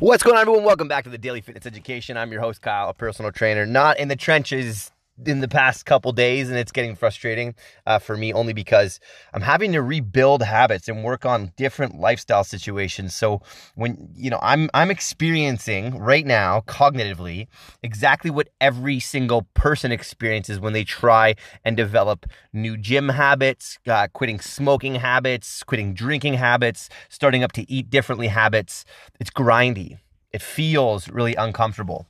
What's 0.00 0.22
going 0.22 0.36
on, 0.36 0.42
everyone? 0.42 0.62
Welcome 0.62 0.88
back 0.88 1.04
to 1.04 1.10
the 1.10 1.16
Daily 1.16 1.40
Fitness 1.40 1.64
Education. 1.64 2.18
I'm 2.18 2.30
your 2.30 2.42
host, 2.42 2.60
Kyle, 2.60 2.90
a 2.90 2.94
personal 2.94 3.32
trainer, 3.32 3.64
not 3.64 3.98
in 3.98 4.08
the 4.08 4.16
trenches 4.16 4.92
in 5.24 5.40
the 5.40 5.48
past 5.48 5.86
couple 5.86 6.12
days, 6.12 6.48
and 6.50 6.58
it's 6.58 6.72
getting 6.72 6.94
frustrating 6.94 7.54
uh, 7.86 7.98
for 7.98 8.16
me 8.16 8.32
only 8.32 8.52
because 8.52 9.00
I'm 9.32 9.42
having 9.42 9.72
to 9.72 9.82
rebuild 9.82 10.42
habits 10.42 10.88
and 10.88 11.02
work 11.04 11.24
on 11.24 11.52
different 11.56 11.98
lifestyle 11.98 12.44
situations. 12.44 13.14
So 13.14 13.40
when 13.74 14.10
you 14.14 14.30
know 14.30 14.38
I'm 14.42 14.68
I'm 14.74 14.90
experiencing 14.90 15.98
right 15.98 16.26
now 16.26 16.62
cognitively 16.66 17.46
exactly 17.82 18.30
what 18.30 18.48
every 18.60 19.00
single 19.00 19.42
person 19.54 19.92
experiences 19.92 20.60
when 20.60 20.72
they 20.72 20.84
try 20.84 21.34
and 21.64 21.76
develop 21.76 22.26
new 22.52 22.76
gym 22.76 23.08
habits, 23.08 23.78
uh, 23.86 24.08
quitting 24.12 24.40
smoking 24.40 24.96
habits, 24.96 25.62
quitting 25.62 25.94
drinking 25.94 26.34
habits, 26.34 26.88
starting 27.08 27.42
up 27.42 27.52
to 27.52 27.70
eat 27.70 27.90
differently 27.90 28.28
habits. 28.28 28.84
It's 29.18 29.30
grindy. 29.30 29.98
It 30.32 30.42
feels 30.42 31.08
really 31.08 31.34
uncomfortable 31.34 32.06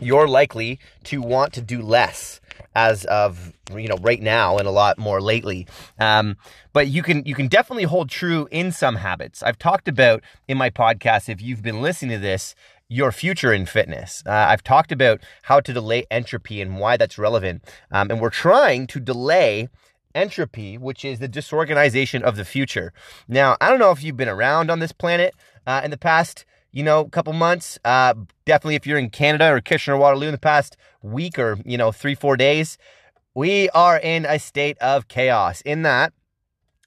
you're 0.00 0.28
likely 0.28 0.78
to 1.04 1.20
want 1.20 1.52
to 1.54 1.60
do 1.60 1.82
less 1.82 2.40
as 2.74 3.04
of 3.06 3.52
you 3.74 3.88
know 3.88 3.96
right 4.00 4.20
now 4.20 4.58
and 4.58 4.68
a 4.68 4.70
lot 4.70 4.98
more 4.98 5.20
lately. 5.20 5.66
Um, 5.98 6.36
but 6.72 6.88
you 6.88 7.02
can 7.02 7.24
you 7.24 7.34
can 7.34 7.48
definitely 7.48 7.84
hold 7.84 8.10
true 8.10 8.48
in 8.50 8.72
some 8.72 8.96
habits. 8.96 9.42
I've 9.42 9.58
talked 9.58 9.88
about 9.88 10.22
in 10.46 10.58
my 10.58 10.70
podcast 10.70 11.28
if 11.28 11.40
you've 11.40 11.62
been 11.62 11.82
listening 11.82 12.18
to 12.18 12.22
this 12.22 12.54
your 12.88 13.10
future 13.10 13.52
in 13.52 13.66
fitness. 13.66 14.22
Uh, 14.26 14.30
i've 14.30 14.62
talked 14.62 14.92
about 14.92 15.20
how 15.42 15.58
to 15.58 15.72
delay 15.72 16.06
entropy 16.10 16.60
and 16.60 16.78
why 16.78 16.96
that's 16.96 17.18
relevant. 17.18 17.64
Um, 17.90 18.10
and 18.10 18.20
we're 18.20 18.30
trying 18.30 18.86
to 18.88 19.00
delay 19.00 19.68
entropy 20.14 20.78
which 20.78 21.04
is 21.04 21.18
the 21.18 21.28
disorganization 21.28 22.22
of 22.22 22.36
the 22.36 22.44
future. 22.44 22.92
Now 23.26 23.56
i 23.60 23.68
don't 23.68 23.80
know 23.80 23.90
if 23.90 24.04
you've 24.04 24.16
been 24.16 24.28
around 24.28 24.70
on 24.70 24.78
this 24.78 24.92
planet 24.92 25.34
uh, 25.66 25.80
in 25.84 25.90
the 25.90 25.98
past 25.98 26.44
you 26.76 26.82
know, 26.82 27.00
a 27.00 27.08
couple 27.08 27.32
months. 27.32 27.78
Uh, 27.86 28.12
definitely 28.44 28.74
if 28.74 28.86
you're 28.86 28.98
in 28.98 29.08
Canada 29.08 29.50
or 29.50 29.62
Kitchener 29.62 29.96
Waterloo 29.96 30.26
in 30.26 30.32
the 30.32 30.38
past 30.38 30.76
week 31.00 31.38
or, 31.38 31.58
you 31.64 31.78
know, 31.78 31.90
three, 31.90 32.14
four 32.14 32.36
days, 32.36 32.76
we 33.34 33.70
are 33.70 33.98
in 33.98 34.26
a 34.26 34.38
state 34.38 34.76
of 34.78 35.08
chaos 35.08 35.62
in 35.62 35.82
that 35.82 36.12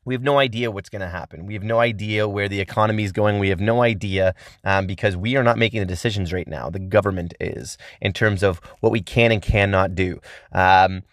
we 0.06 0.14
have 0.14 0.22
no 0.22 0.40
idea 0.40 0.72
what's 0.72 0.90
going 0.90 1.02
to 1.02 1.10
happen. 1.10 1.46
We 1.46 1.54
have 1.54 1.64
no 1.64 1.80
idea 1.80 2.28
where 2.28 2.48
the 2.48 2.60
economy 2.60 3.04
is 3.04 3.12
going. 3.12 3.38
We 3.40 3.50
have 3.50 3.60
no 3.60 3.82
idea 3.82 4.34
um, 4.64 4.88
because 4.88 5.18
we 5.18 5.36
are 5.36 5.44
not 5.44 5.58
making 5.58 5.80
the 5.82 5.86
decisions 5.86 6.32
right 6.32 6.48
now. 6.48 6.70
The 6.70 6.80
government 6.80 7.34
is 7.40 7.78
in 8.02 8.14
terms 8.14 8.42
of 8.42 8.60
what 8.80 8.92
we 8.92 9.02
can 9.02 9.32
and 9.32 9.42
cannot 9.42 9.96
do. 9.96 10.20
Um, 10.52 11.04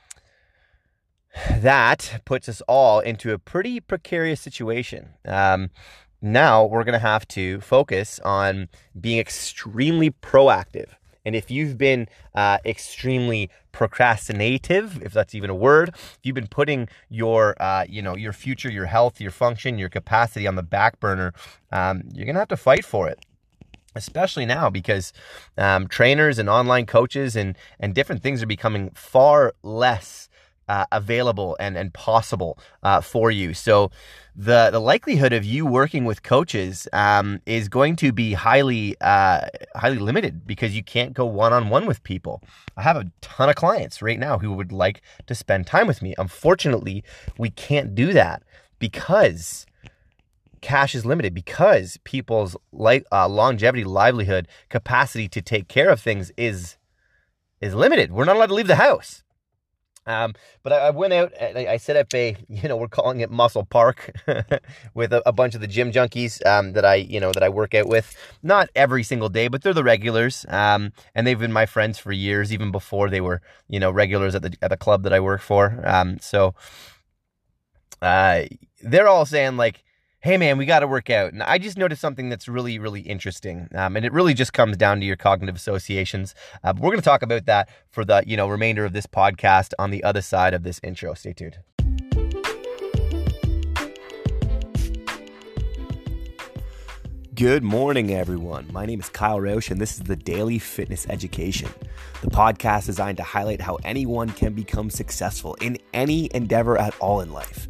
that 1.51 2.23
puts 2.25 2.49
us 2.49 2.63
all 2.63 3.01
into 3.01 3.33
a 3.33 3.39
pretty 3.39 3.81
precarious 3.81 4.41
situation. 4.41 5.11
Um, 5.27 5.71
now 6.21 6.65
we're 6.65 6.85
going 6.85 6.93
to 6.95 6.99
have 6.99 7.27
to 7.29 7.61
focus 7.61 8.21
on 8.21 8.69
being 9.01 9.19
extremely 9.19 10.11
proactive. 10.11 10.91
And 11.25 11.35
if 11.35 11.51
you've 11.51 11.77
been 11.77 12.09
uh, 12.37 12.59
extremely 12.65 13.51
procrastinative, 13.73 15.03
if 15.03 15.13
that's 15.13 15.35
even 15.35 15.51
a 15.51 15.55
word, 15.55 15.89
if 15.89 16.19
you've 16.23 16.37
been 16.37 16.47
putting 16.47 16.89
your, 17.09 17.61
uh, 17.61 17.85
you 17.89 18.01
know, 18.01 18.17
your 18.17 18.33
future, 18.33 18.71
your 18.71 18.87
health, 18.87 19.21
your 19.21 19.33
function, 19.33 19.77
your 19.77 19.89
capacity 19.89 20.47
on 20.47 20.55
the 20.55 20.63
back 20.63 21.01
burner, 21.01 21.35
um, 21.73 22.03
you're 22.15 22.27
gonna 22.27 22.39
have 22.39 22.49
to 22.49 22.57
fight 22.57 22.85
for 22.85 23.09
it 23.09 23.19
especially 23.97 24.45
now 24.45 24.69
because 24.69 25.13
um, 25.57 25.89
trainers 25.89 26.39
and 26.39 26.49
online 26.49 26.87
coaches 26.87 27.35
and 27.35 27.57
and 27.81 27.95
different 27.95 28.23
things 28.23 28.43
are 28.43 28.47
becoming 28.47 28.91
far 28.91 29.55
less 29.63 30.29
uh, 30.69 30.87
available 30.93 31.57
and 31.61 31.77
and 31.77 31.93
possible 31.95 32.59
uh, 32.83 33.01
for 33.01 33.31
you. 33.31 33.55
So 33.55 33.91
the 34.35 34.71
the 34.71 34.81
likelihood 34.81 35.33
of 35.33 35.45
you 35.45 35.65
working 35.65 36.05
with 36.05 36.23
coaches 36.23 36.89
um, 36.93 37.41
is 37.47 37.69
going 37.69 37.97
to 37.97 38.13
be 38.13 38.35
highly 38.35 38.97
uh, 39.01 39.49
highly 39.75 39.99
limited 39.99 40.47
because 40.47 40.75
you 40.75 40.83
can't 40.83 41.15
go 41.15 41.25
one 41.25 41.53
on 41.53 41.71
one 41.71 41.87
with 41.87 42.03
people. 42.03 42.43
I 42.77 42.83
have 42.83 42.97
a 42.97 43.11
ton 43.21 43.49
of 43.49 43.57
clients 43.57 44.03
right 44.03 44.19
now 44.19 44.39
who 44.39 44.53
would 44.53 44.73
like 44.73 45.03
to 45.27 45.35
spend 45.35 45.67
time 45.67 45.87
with 45.87 46.03
me. 46.03 46.15
Unfortunately, 46.19 47.05
we 47.39 47.51
can't 47.51 47.95
do 47.95 48.13
that 48.13 48.43
because 48.79 49.67
cash 50.61 50.95
is 50.95 51.07
limited 51.07 51.33
because 51.33 51.99
people's 52.05 52.57
like 52.73 53.07
uh, 53.13 53.29
longevity, 53.29 53.85
livelihood, 53.85 54.49
capacity 54.69 55.29
to 55.29 55.41
take 55.41 55.69
care 55.69 55.91
of 55.91 56.01
things 56.01 56.33
is 56.37 56.77
is 57.61 57.75
limited. 57.75 58.13
We're 58.13 58.25
not 58.25 58.37
allowed 58.37 58.49
to 58.49 58.55
leave 58.55 58.67
the 58.67 58.77
house. 58.77 59.23
Um, 60.07 60.35
but 60.63 60.73
I, 60.73 60.77
I, 60.77 60.91
went 60.91 61.13
out, 61.13 61.33
I, 61.41 61.67
I, 61.67 61.77
set 61.79 61.97
up 61.97 62.15
a, 62.15 62.37
you 62.49 62.69
know, 62.69 62.77
we're 62.77 62.87
calling 62.87 63.21
it 63.21 63.31
Muscle 63.31 63.65
Park 63.65 64.13
with 64.95 65.13
a, 65.13 65.29
a, 65.29 65.33
bunch 65.33 65.57
of 65.57 65.61
the 65.61 65.67
gym 65.67 65.91
junkies 65.91 66.45
um, 66.47 66.75
that 66.75 66.85
I, 66.85 66.95
you 66.95 67.19
know, 67.19 67.33
that 67.33 67.43
I 67.43 67.49
work 67.49 67.75
out 67.75 67.89
with. 67.89 68.17
Not 68.43 68.71
every 68.77 69.03
single 69.03 69.29
day, 69.29 69.49
but 69.49 69.63
they're 69.63 69.75
the 69.75 69.83
regulars. 69.83 70.47
Um, 70.49 70.93
and 71.15 71.27
they've 71.27 71.39
been 71.39 71.53
my 71.53 71.67
friends 71.67 71.99
for 71.99 72.13
years, 72.13 72.53
even 72.53 72.71
before 72.71 73.11
they 73.11 73.21
were, 73.21 73.43
you 73.69 73.81
know, 73.81 73.91
regulars 73.91 74.35
at 74.37 74.43
the 74.43 74.55
at 74.63 74.71
the 74.71 74.77
club 74.77 75.03
that 75.03 75.13
I 75.13 75.21
work 75.21 75.41
for. 75.41 75.83
Um, 75.85 76.19
so 76.21 76.55
uh, 78.01 78.45
they're 78.83 79.09
all 79.09 79.27
saying 79.27 79.57
like, 79.57 79.83
hey 80.21 80.37
man, 80.37 80.59
we 80.59 80.67
got 80.67 80.81
to 80.81 80.87
work 80.87 81.11
out. 81.11 81.33
And 81.33 81.43
I 81.43 81.59
just 81.59 81.77
noticed 81.77 82.01
something 82.01 82.29
that's 82.29 82.49
really, 82.49 82.79
really 82.79 83.03
interesting. 83.03 83.69
Um, 83.75 83.97
and 83.97 84.05
it 84.05 84.13
really 84.13 84.35
just 84.35 84.53
comes 84.53 84.77
down 84.77 85.01
to 85.01 85.07
your 85.07 85.17
cognitive 85.17 85.57
associations. 85.57 86.35
Uh, 86.65 86.73
but 86.73 86.83
we're 86.83 86.91
going 86.91 87.01
to 87.01 87.05
talk 87.05 87.23
about 87.23 87.47
that 87.47 87.69
for 87.91 88.05
the, 88.05 88.23
you 88.27 88.37
know, 88.37 88.49
remainder 88.49 88.85
of 88.85 88.93
this 88.93 89.07
podcast 89.07 89.73
on 89.79 89.91
the 89.91 90.03
other 90.03 90.23
side 90.23 90.55
of 90.55 90.63
this 90.63 90.81
intro. 90.83 91.15
Stay 91.15 91.33
tuned. 91.33 91.59
Good 97.35 97.63
morning, 97.63 98.15
everyone. 98.15 98.67
My 98.73 98.87
name 98.87 98.99
is 98.99 99.11
Kyle 99.11 99.39
Roche, 99.39 99.71
and 99.71 99.79
this 99.79 99.93
is 99.93 100.01
the 100.01 100.17
Daily 100.17 100.59
Fitness 100.59 101.07
Education, 101.11 101.69
the 102.23 102.31
podcast 102.31 102.87
designed 102.87 103.19
to 103.19 103.23
highlight 103.23 103.61
how 103.61 103.77
anyone 103.85 104.31
can 104.31 104.55
become 104.55 104.89
successful 104.89 105.53
in 105.61 105.77
any 105.93 106.31
endeavor 106.33 106.79
at 106.79 106.99
all 106.99 107.21
in 107.21 107.35
life. 107.35 107.69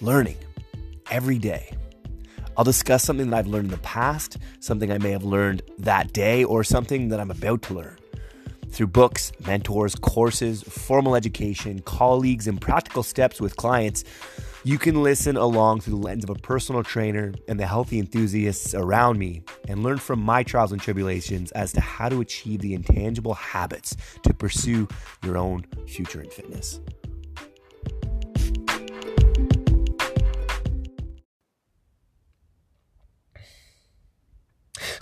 Learning 0.00 0.38
every 1.10 1.38
day. 1.38 1.74
I'll 2.56 2.64
discuss 2.64 3.04
something 3.04 3.30
that 3.30 3.36
I've 3.36 3.46
learned 3.46 3.66
in 3.66 3.70
the 3.70 3.78
past, 3.78 4.38
something 4.58 4.90
I 4.90 4.98
may 4.98 5.12
have 5.12 5.22
learned 5.22 5.62
that 5.78 6.12
day, 6.12 6.42
or 6.42 6.64
something 6.64 7.08
that 7.10 7.20
I'm 7.20 7.30
about 7.30 7.62
to 7.62 7.74
learn. 7.74 7.96
Through 8.70 8.88
books, 8.88 9.32
mentors, 9.46 9.94
courses, 9.94 10.62
formal 10.62 11.14
education, 11.14 11.80
colleagues, 11.80 12.46
and 12.48 12.60
practical 12.60 13.02
steps 13.02 13.40
with 13.40 13.56
clients, 13.56 14.04
you 14.64 14.76
can 14.76 15.02
listen 15.02 15.36
along 15.36 15.80
through 15.80 15.94
the 15.94 16.04
lens 16.04 16.24
of 16.24 16.30
a 16.30 16.34
personal 16.34 16.82
trainer 16.82 17.32
and 17.46 17.58
the 17.58 17.66
healthy 17.66 17.98
enthusiasts 17.98 18.74
around 18.74 19.18
me 19.18 19.42
and 19.68 19.82
learn 19.82 19.98
from 19.98 20.20
my 20.20 20.42
trials 20.42 20.72
and 20.72 20.80
tribulations 20.80 21.52
as 21.52 21.72
to 21.72 21.80
how 21.80 22.08
to 22.08 22.20
achieve 22.20 22.60
the 22.60 22.74
intangible 22.74 23.34
habits 23.34 23.96
to 24.24 24.34
pursue 24.34 24.88
your 25.24 25.38
own 25.38 25.64
future 25.86 26.20
in 26.20 26.28
fitness. 26.28 26.80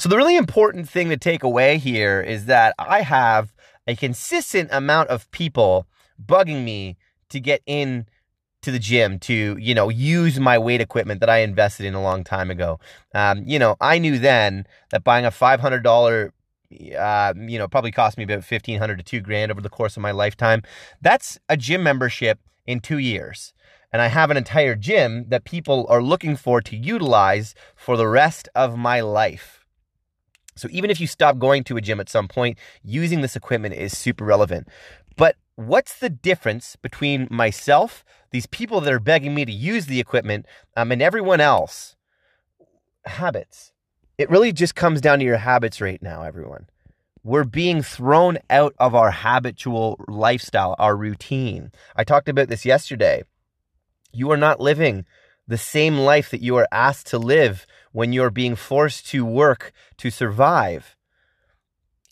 So, 0.06 0.10
the 0.10 0.16
really 0.18 0.36
important 0.36 0.88
thing 0.88 1.08
to 1.08 1.16
take 1.16 1.42
away 1.42 1.78
here 1.78 2.20
is 2.20 2.46
that 2.46 2.76
I 2.78 3.00
have 3.00 3.52
a 3.88 3.96
consistent 3.96 4.68
amount 4.70 5.08
of 5.08 5.28
people 5.32 5.88
bugging 6.24 6.62
me 6.62 6.96
to 7.28 7.40
get 7.40 7.60
in 7.66 8.06
to 8.62 8.70
the 8.70 8.78
gym 8.78 9.18
to 9.18 9.56
you 9.58 9.74
know 9.74 9.88
use 9.88 10.38
my 10.38 10.58
weight 10.58 10.80
equipment 10.80 11.18
that 11.18 11.28
I 11.28 11.38
invested 11.38 11.86
in 11.86 11.94
a 11.94 12.02
long 12.04 12.22
time 12.22 12.52
ago. 12.52 12.78
Um, 13.16 13.42
you 13.48 13.58
know, 13.58 13.74
I 13.80 13.98
knew 13.98 14.20
then 14.20 14.68
that 14.90 15.02
buying 15.02 15.24
a 15.24 15.32
five 15.32 15.58
hundred 15.58 15.82
dollar 15.82 16.32
uh, 16.96 17.34
you 17.36 17.58
know, 17.58 17.66
probably 17.66 17.90
cost 17.90 18.16
me 18.16 18.22
about 18.22 18.44
fifteen 18.44 18.78
hundred 18.78 18.98
to 18.98 19.02
two 19.02 19.20
grand 19.20 19.50
over 19.50 19.60
the 19.60 19.68
course 19.68 19.96
of 19.96 20.04
my 20.04 20.12
lifetime. 20.12 20.62
That's 21.02 21.36
a 21.48 21.56
gym 21.56 21.82
membership 21.82 22.38
in 22.64 22.78
two 22.78 22.98
years. 22.98 23.52
And 23.92 24.00
I 24.00 24.06
have 24.06 24.30
an 24.30 24.36
entire 24.36 24.76
gym 24.76 25.30
that 25.30 25.42
people 25.42 25.84
are 25.88 26.00
looking 26.00 26.36
for 26.36 26.60
to 26.60 26.76
utilize 26.76 27.56
for 27.74 27.96
the 27.96 28.06
rest 28.06 28.48
of 28.54 28.78
my 28.78 29.00
life. 29.00 29.65
So 30.56 30.68
even 30.72 30.90
if 30.90 31.00
you 31.00 31.06
stop 31.06 31.38
going 31.38 31.64
to 31.64 31.76
a 31.76 31.80
gym 31.80 32.00
at 32.00 32.08
some 32.08 32.28
point, 32.28 32.58
using 32.82 33.20
this 33.20 33.36
equipment 33.36 33.74
is 33.74 33.96
super 33.96 34.24
relevant. 34.24 34.68
But 35.16 35.36
what's 35.54 35.98
the 35.98 36.10
difference 36.10 36.76
between 36.76 37.28
myself, 37.30 38.04
these 38.30 38.46
people 38.46 38.80
that 38.80 38.92
are 38.92 39.00
begging 39.00 39.34
me 39.34 39.44
to 39.44 39.52
use 39.52 39.86
the 39.86 40.00
equipment, 40.00 40.46
um, 40.76 40.90
and 40.92 41.00
everyone 41.00 41.40
else? 41.40 41.96
Habits. 43.04 43.72
It 44.18 44.30
really 44.30 44.52
just 44.52 44.74
comes 44.74 45.00
down 45.00 45.18
to 45.18 45.24
your 45.24 45.36
habits 45.36 45.80
right 45.80 46.02
now, 46.02 46.22
everyone. 46.22 46.66
We're 47.22 47.44
being 47.44 47.82
thrown 47.82 48.38
out 48.48 48.74
of 48.78 48.94
our 48.94 49.10
habitual 49.10 50.00
lifestyle, 50.08 50.76
our 50.78 50.96
routine. 50.96 51.72
I 51.94 52.04
talked 52.04 52.28
about 52.28 52.48
this 52.48 52.64
yesterday. 52.64 53.24
You 54.12 54.30
are 54.30 54.36
not 54.36 54.60
living 54.60 55.04
the 55.48 55.58
same 55.58 55.98
life 55.98 56.30
that 56.30 56.42
you 56.42 56.56
are 56.56 56.68
asked 56.72 57.06
to 57.08 57.18
live 57.18 57.66
when 57.92 58.12
you're 58.12 58.30
being 58.30 58.56
forced 58.56 59.06
to 59.08 59.24
work 59.24 59.72
to 59.98 60.10
survive. 60.10 60.96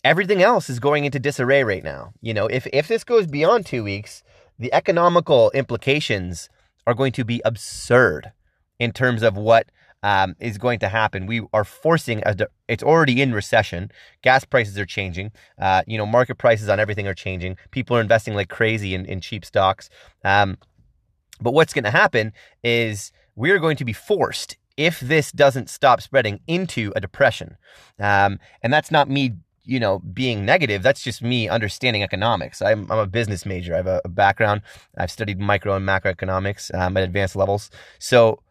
Everything 0.03 0.41
else 0.41 0.69
is 0.69 0.79
going 0.79 1.05
into 1.05 1.19
disarray 1.19 1.63
right 1.63 1.83
now. 1.83 2.13
You 2.21 2.33
know, 2.33 2.47
if, 2.47 2.67
if 2.71 2.87
this 2.87 3.03
goes 3.03 3.27
beyond 3.27 3.65
two 3.65 3.83
weeks, 3.83 4.23
the 4.57 4.73
economical 4.73 5.51
implications 5.51 6.49
are 6.87 6.93
going 6.93 7.11
to 7.13 7.25
be 7.25 7.41
absurd 7.43 8.31
in 8.79 8.91
terms 8.91 9.23
of 9.23 9.35
what 9.35 9.69
um, 10.03 10.35
is 10.39 10.59
going 10.59 10.79
to 10.79 10.87
happen. 10.87 11.25
We 11.25 11.41
are 11.51 11.63
forcing 11.63 12.21
a. 12.25 12.35
It's 12.67 12.83
already 12.83 13.23
in 13.23 13.33
recession. 13.33 13.91
Gas 14.21 14.45
prices 14.45 14.77
are 14.77 14.85
changing. 14.85 15.31
Uh, 15.59 15.81
you 15.87 15.97
know, 15.97 16.05
market 16.05 16.35
prices 16.35 16.69
on 16.69 16.79
everything 16.79 17.07
are 17.07 17.15
changing. 17.15 17.57
People 17.71 17.97
are 17.97 18.01
investing 18.01 18.35
like 18.35 18.49
crazy 18.49 18.93
in, 18.93 19.05
in 19.05 19.19
cheap 19.19 19.43
stocks. 19.43 19.89
Um, 20.23 20.57
but 21.41 21.53
what's 21.53 21.73
going 21.73 21.85
to 21.85 21.91
happen 21.91 22.33
is 22.63 23.11
we're 23.35 23.59
going 23.59 23.77
to 23.77 23.85
be 23.85 23.93
forced 23.93 24.57
if 24.77 24.99
this 24.99 25.31
doesn't 25.31 25.69
stop 25.69 26.01
spreading 26.01 26.39
into 26.47 26.91
a 26.95 27.01
depression. 27.01 27.57
Um, 27.99 28.39
and 28.61 28.73
that's 28.73 28.91
not 28.91 29.09
me 29.09 29.33
you 29.65 29.79
know, 29.79 29.99
being 29.99 30.45
negative. 30.45 30.83
That's 30.83 31.01
just 31.01 31.21
me 31.21 31.49
understanding 31.49 32.03
economics. 32.03 32.61
I'm, 32.61 32.89
I'm 32.91 32.99
a 32.99 33.07
business 33.07 33.45
major. 33.45 33.73
I 33.73 33.77
have 33.77 33.87
a, 33.87 34.01
a 34.05 34.09
background. 34.09 34.61
I've 34.97 35.11
studied 35.11 35.39
micro 35.39 35.75
and 35.75 35.87
macroeconomics 35.87 36.73
um, 36.75 36.95
at 36.97 37.03
advanced 37.03 37.35
levels. 37.35 37.69
So 37.99 38.41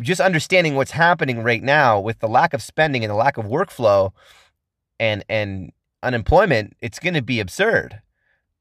just 0.00 0.20
understanding 0.20 0.74
what's 0.74 0.90
happening 0.90 1.42
right 1.42 1.62
now 1.62 2.00
with 2.00 2.18
the 2.18 2.28
lack 2.28 2.54
of 2.54 2.62
spending 2.62 3.04
and 3.04 3.10
the 3.10 3.16
lack 3.16 3.36
of 3.36 3.46
workflow 3.46 4.12
and 5.00 5.24
and 5.28 5.72
unemployment, 6.02 6.76
it's 6.80 6.98
going 6.98 7.14
to 7.14 7.22
be 7.22 7.40
absurd. 7.40 8.00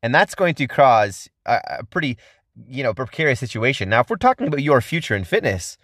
And 0.03 0.13
that's 0.13 0.35
going 0.35 0.55
to 0.55 0.67
cause 0.67 1.27
a, 1.45 1.59
a 1.79 1.83
pretty, 1.83 2.17
you 2.67 2.83
know, 2.83 2.93
precarious 2.93 3.39
situation. 3.39 3.89
Now, 3.89 4.01
if 4.01 4.09
we're 4.09 4.15
talking 4.15 4.47
about 4.47 4.63
your 4.63 4.81
future 4.81 5.15
in 5.15 5.23
fitness, 5.23 5.77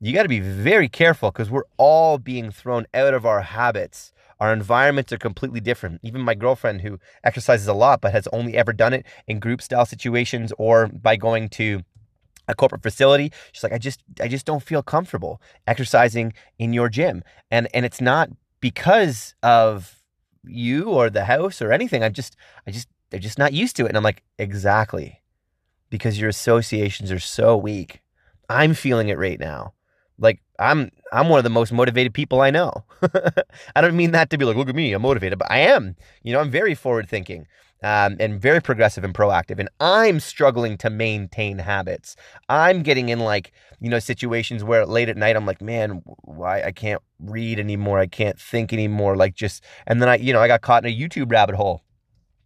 you 0.00 0.12
got 0.12 0.22
to 0.22 0.28
be 0.28 0.40
very 0.40 0.88
careful 0.88 1.30
because 1.30 1.50
we're 1.50 1.64
all 1.76 2.18
being 2.18 2.50
thrown 2.50 2.86
out 2.94 3.14
of 3.14 3.26
our 3.26 3.42
habits. 3.42 4.12
Our 4.40 4.52
environments 4.52 5.12
are 5.12 5.18
completely 5.18 5.60
different. 5.60 6.00
Even 6.04 6.20
my 6.22 6.34
girlfriend, 6.34 6.82
who 6.82 7.00
exercises 7.24 7.66
a 7.66 7.72
lot 7.74 8.00
but 8.00 8.12
has 8.12 8.28
only 8.32 8.56
ever 8.56 8.72
done 8.72 8.92
it 8.92 9.04
in 9.26 9.40
group 9.40 9.60
style 9.60 9.84
situations 9.84 10.52
or 10.58 10.86
by 10.88 11.16
going 11.16 11.48
to 11.50 11.82
a 12.48 12.54
corporate 12.54 12.82
facility 12.82 13.30
she's 13.52 13.62
like 13.62 13.72
i 13.72 13.78
just 13.78 14.02
i 14.22 14.26
just 14.26 14.46
don't 14.46 14.62
feel 14.62 14.82
comfortable 14.82 15.40
exercising 15.66 16.32
in 16.58 16.72
your 16.72 16.88
gym. 16.88 17.22
And 17.50 17.68
and 17.74 17.84
it's 17.84 18.00
not 18.00 18.30
because 18.60 19.34
of 19.42 20.02
you 20.44 20.84
or 20.88 21.10
the 21.10 21.26
house 21.26 21.60
or 21.60 21.72
anything. 21.72 22.02
I'm 22.02 22.14
just 22.14 22.36
i 22.66 22.70
just 22.70 22.88
they're 23.10 23.20
just 23.20 23.38
not 23.38 23.52
used 23.52 23.76
to 23.76 23.84
it. 23.84 23.88
And 23.88 23.96
i'm 23.96 24.02
like 24.02 24.22
exactly 24.38 25.17
because 25.90 26.18
your 26.18 26.28
associations 26.28 27.10
are 27.10 27.18
so 27.18 27.56
weak 27.56 28.00
i'm 28.48 28.74
feeling 28.74 29.08
it 29.08 29.18
right 29.18 29.40
now 29.40 29.72
like 30.18 30.40
I'm 30.58 30.90
I'm 31.12 31.28
one 31.28 31.38
of 31.38 31.44
the 31.44 31.50
most 31.50 31.72
motivated 31.72 32.12
people 32.12 32.40
I 32.40 32.50
know. 32.50 32.84
I 33.76 33.80
don't 33.80 33.96
mean 33.96 34.10
that 34.10 34.30
to 34.30 34.38
be 34.38 34.44
like, 34.44 34.56
look 34.56 34.68
at 34.68 34.74
me, 34.74 34.92
I'm 34.92 35.02
motivated, 35.02 35.38
but 35.38 35.50
I 35.50 35.58
am. 35.58 35.94
You 36.22 36.32
know, 36.32 36.40
I'm 36.40 36.50
very 36.50 36.74
forward 36.74 37.08
thinking 37.08 37.46
um, 37.82 38.16
and 38.18 38.40
very 38.40 38.60
progressive 38.60 39.04
and 39.04 39.14
proactive. 39.14 39.58
And 39.58 39.68
I'm 39.80 40.20
struggling 40.20 40.76
to 40.78 40.90
maintain 40.90 41.58
habits. 41.58 42.16
I'm 42.48 42.82
getting 42.82 43.08
in 43.08 43.20
like, 43.20 43.52
you 43.80 43.88
know, 43.88 43.98
situations 43.98 44.64
where 44.64 44.84
late 44.84 45.08
at 45.08 45.16
night 45.16 45.36
I'm 45.36 45.46
like, 45.46 45.62
man, 45.62 46.02
why 46.22 46.62
I 46.62 46.72
can't 46.72 47.02
read 47.20 47.60
anymore. 47.60 47.98
I 47.98 48.06
can't 48.06 48.38
think 48.38 48.72
anymore. 48.72 49.16
Like 49.16 49.34
just, 49.34 49.64
and 49.86 50.02
then 50.02 50.08
I, 50.08 50.16
you 50.16 50.32
know, 50.32 50.40
I 50.40 50.48
got 50.48 50.62
caught 50.62 50.84
in 50.84 50.92
a 50.92 50.96
YouTube 50.96 51.30
rabbit 51.30 51.54
hole. 51.54 51.82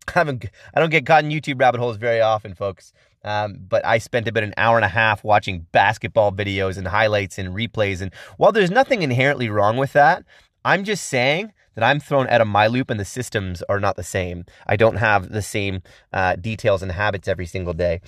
I 0.08 0.12
haven't, 0.12 0.44
I 0.74 0.80
don't 0.80 0.90
get 0.90 1.06
caught 1.06 1.24
in 1.24 1.30
YouTube 1.30 1.60
rabbit 1.60 1.78
holes 1.78 1.96
very 1.96 2.20
often, 2.20 2.54
folks. 2.54 2.92
Um, 3.24 3.58
but 3.68 3.84
I 3.84 3.98
spent 3.98 4.28
about 4.28 4.42
an 4.42 4.54
hour 4.56 4.76
and 4.76 4.84
a 4.84 4.88
half 4.88 5.22
watching 5.22 5.66
basketball 5.72 6.32
videos 6.32 6.76
and 6.76 6.88
highlights 6.88 7.38
and 7.38 7.54
replays. 7.54 8.00
And 8.00 8.12
while 8.36 8.52
there's 8.52 8.70
nothing 8.70 9.02
inherently 9.02 9.48
wrong 9.48 9.76
with 9.76 9.92
that, 9.92 10.24
I'm 10.64 10.84
just 10.84 11.04
saying 11.04 11.52
that 11.74 11.84
I'm 11.84 12.00
thrown 12.00 12.26
out 12.28 12.40
of 12.40 12.48
my 12.48 12.66
loop 12.66 12.90
and 12.90 13.00
the 13.00 13.04
systems 13.04 13.62
are 13.68 13.80
not 13.80 13.96
the 13.96 14.02
same. 14.02 14.44
I 14.66 14.76
don't 14.76 14.96
have 14.96 15.30
the 15.30 15.42
same 15.42 15.82
uh, 16.12 16.36
details 16.36 16.82
and 16.82 16.92
habits 16.92 17.28
every 17.28 17.46
single 17.46 17.72
day. 17.72 18.00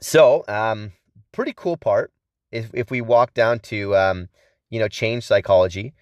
So, 0.00 0.44
um, 0.46 0.92
pretty 1.32 1.54
cool 1.56 1.76
part 1.76 2.12
if, 2.50 2.70
if 2.74 2.90
we 2.90 3.00
walk 3.00 3.34
down 3.34 3.60
to, 3.60 3.96
um, 3.96 4.28
you 4.70 4.78
know, 4.78 4.88
change 4.88 5.24
psychology, 5.24 5.94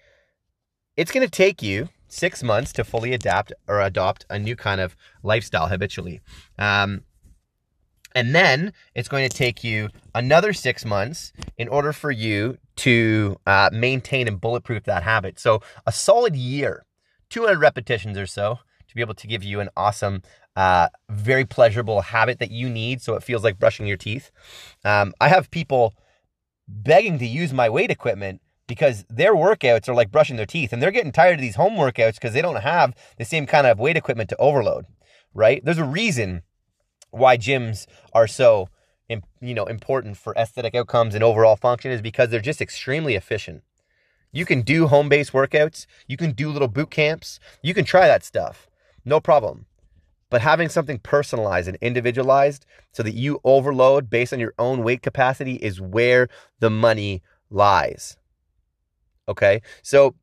it's 0.97 1.11
going 1.11 1.25
to 1.25 1.31
take 1.31 1.61
you 1.61 1.89
six 2.07 2.43
months 2.43 2.71
to 2.73 2.83
fully 2.83 3.13
adapt 3.13 3.51
or 3.67 3.81
adopt 3.81 4.25
a 4.29 4.39
new 4.39 4.55
kind 4.55 4.81
of 4.81 4.95
lifestyle 5.23 5.67
habitually. 5.67 6.21
Um, 6.57 7.03
and 8.15 8.33
then 8.33 8.71
it's 8.95 9.09
going 9.09 9.27
to 9.27 9.37
take 9.37 9.63
you 9.63 9.89
another 10.15 10.53
six 10.53 10.85
months 10.85 11.33
in 11.57 11.67
order 11.67 11.91
for 11.91 12.09
you 12.09 12.57
to 12.77 13.35
uh, 13.45 13.69
maintain 13.73 14.27
and 14.27 14.39
bulletproof 14.39 14.85
that 14.85 15.03
habit. 15.03 15.37
So 15.37 15.61
a 15.85 15.91
solid 15.91 16.35
year, 16.35 16.85
200 17.29 17.59
repetitions 17.59 18.17
or 18.17 18.25
so 18.25 18.59
to 18.87 18.95
be 18.95 19.01
able 19.01 19.13
to 19.15 19.27
give 19.27 19.43
you 19.43 19.59
an 19.59 19.69
awesome, 19.75 20.23
uh, 20.55 20.87
very 21.09 21.43
pleasurable 21.43 22.01
habit 22.01 22.39
that 22.39 22.51
you 22.51 22.69
need 22.69 23.01
so 23.01 23.15
it 23.15 23.23
feels 23.23 23.43
like 23.43 23.59
brushing 23.59 23.85
your 23.85 23.97
teeth. 23.97 24.31
Um, 24.85 25.13
I 25.19 25.27
have 25.27 25.51
people 25.51 25.93
begging 26.67 27.19
to 27.19 27.27
use 27.27 27.51
my 27.51 27.69
weight 27.69 27.91
equipment 27.91 28.41
because 28.67 29.05
their 29.09 29.35
workouts 29.35 29.89
are 29.89 29.93
like 29.93 30.09
brushing 30.09 30.37
their 30.37 30.45
teeth 30.45 30.71
and 30.71 30.81
they're 30.81 30.89
getting 30.89 31.11
tired 31.11 31.35
of 31.35 31.41
these 31.41 31.55
home 31.55 31.73
workouts 31.73 32.15
because 32.15 32.33
they 32.33 32.41
don't 32.41 32.61
have 32.61 32.95
the 33.17 33.25
same 33.25 33.45
kind 33.45 33.67
of 33.67 33.77
weight 33.77 33.97
equipment 33.97 34.29
to 34.29 34.37
overload, 34.37 34.85
right? 35.33 35.63
There's 35.63 35.77
a 35.77 35.83
reason 35.83 36.43
why 37.15 37.37
gyms 37.37 37.85
are 38.13 38.27
so 38.27 38.69
you 39.39 39.53
know 39.53 39.65
important 39.65 40.17
for 40.17 40.33
aesthetic 40.35 40.73
outcomes 40.73 41.13
and 41.13 41.23
overall 41.23 41.55
function 41.55 41.91
is 41.91 42.01
because 42.01 42.29
they're 42.29 42.39
just 42.39 42.61
extremely 42.61 43.15
efficient. 43.15 43.63
You 44.31 44.45
can 44.45 44.61
do 44.63 44.87
home-based 44.87 45.31
workouts, 45.31 45.85
you 46.07 46.17
can 46.17 46.31
do 46.31 46.49
little 46.49 46.67
boot 46.67 46.89
camps, 46.89 47.39
you 47.61 47.73
can 47.73 47.85
try 47.85 48.07
that 48.07 48.23
stuff. 48.23 48.67
No 49.05 49.19
problem. 49.19 49.65
But 50.29 50.41
having 50.41 50.69
something 50.69 50.99
personalized 50.99 51.67
and 51.67 51.77
individualized 51.79 52.65
so 52.91 53.03
that 53.03 53.13
you 53.13 53.39
overload 53.43 54.09
based 54.09 54.33
on 54.33 54.39
your 54.39 54.53
own 54.57 54.83
weight 54.83 55.01
capacity 55.01 55.53
is 55.53 55.79
where 55.79 56.27
the 56.59 56.69
money 56.69 57.21
lies. 57.49 58.17
Okay? 59.29 59.61
So 59.83 60.15